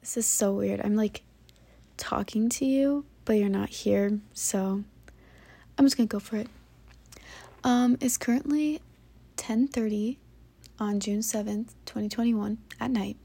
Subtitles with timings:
[0.00, 0.80] This is so weird.
[0.82, 1.22] I'm like
[1.96, 4.82] talking to you, but you're not here, so
[5.76, 6.48] I'm just gonna go for it.
[7.62, 8.80] Um, it's currently
[9.36, 10.16] 10:30
[10.78, 13.18] on June 7th, 2021 at night.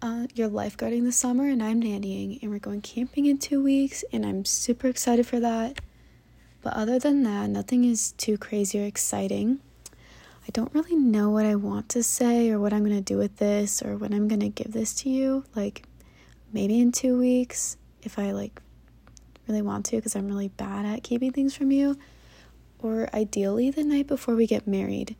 [0.00, 4.04] Uh, you're lifeguarding this summer, and I'm nannying, and we're going camping in two weeks,
[4.12, 5.80] and I'm super excited for that.
[6.62, 9.60] But other than that, nothing is too crazy or exciting.
[10.46, 13.16] I don't really know what I want to say or what I'm going to do
[13.16, 15.44] with this or when I'm going to give this to you.
[15.54, 15.84] Like
[16.52, 18.60] maybe in 2 weeks if I like
[19.48, 21.96] really want to because I'm really bad at keeping things from you
[22.78, 25.16] or ideally the night before we get married.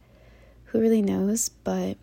[0.67, 1.99] Who really knows, but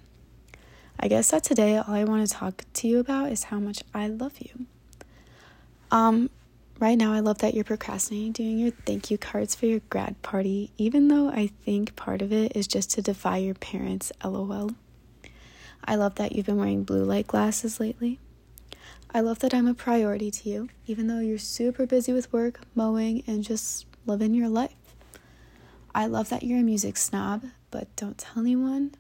[0.99, 3.83] I guess that today all I want to talk to you about is how much
[3.93, 4.65] I love you.
[5.91, 6.29] Um
[6.79, 10.21] Right now, I love that you're procrastinating doing your thank you cards for your grad
[10.21, 14.71] party, even though I think part of it is just to defy your parents, lol.
[15.83, 18.19] I love that you've been wearing blue light glasses lately.
[19.11, 22.59] I love that I'm a priority to you, even though you're super busy with work,
[22.75, 24.75] mowing, and just living your life.
[25.95, 28.93] I love that you're a music snob, but don't tell anyone.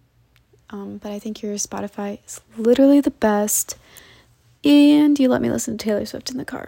[0.71, 3.77] Um, but I think your Spotify is literally the best,
[4.63, 6.67] and you let me listen to Taylor Swift in the car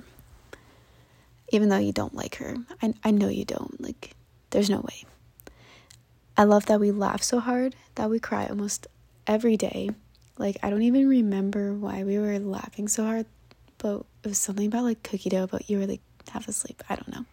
[1.52, 2.56] even though you don't like her.
[2.82, 3.80] I, I know you don't.
[3.82, 4.16] Like,
[4.50, 5.06] there's no way.
[6.36, 8.88] I love that we laugh so hard that we cry almost
[9.28, 9.92] every day.
[10.38, 13.26] Like, I don't even remember why we were laughing so hard,
[13.78, 16.02] but it was something about like cookie dough, but you were like
[16.32, 16.84] half asleep.
[16.90, 17.26] I don't know.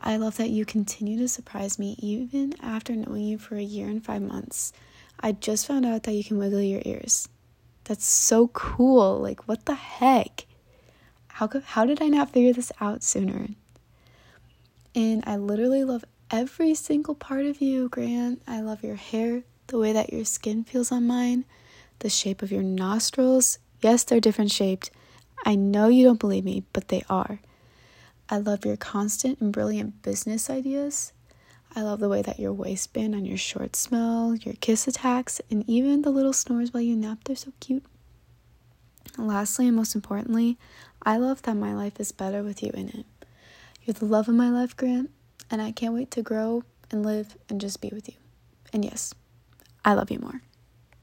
[0.00, 3.88] I love that you continue to surprise me even after knowing you for a year
[3.88, 4.72] and five months.
[5.18, 7.28] I just found out that you can wiggle your ears.
[7.84, 9.18] That's so cool.
[9.18, 10.46] Like, what the heck?
[11.28, 13.48] How could, how did I not figure this out sooner?
[14.94, 18.42] And I literally love every single part of you, Grant.
[18.46, 21.44] I love your hair, the way that your skin feels on mine,
[22.00, 23.58] the shape of your nostrils.
[23.82, 24.90] Yes, they're different shaped.
[25.44, 27.40] I know you don't believe me, but they are.
[28.28, 31.12] I love your constant and brilliant business ideas.
[31.74, 35.68] I love the way that your waistband on your shorts smell, your kiss attacks, and
[35.68, 37.18] even the little snores while you nap.
[37.24, 37.84] They're so cute.
[39.16, 40.58] And lastly, and most importantly,
[41.02, 43.06] I love that my life is better with you in it.
[43.84, 45.10] You're the love of my life, Grant,
[45.50, 48.14] and I can't wait to grow and live and just be with you.
[48.72, 49.14] And yes,
[49.84, 50.42] I love you more.